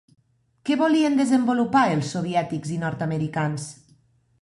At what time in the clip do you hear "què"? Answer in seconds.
0.69-0.77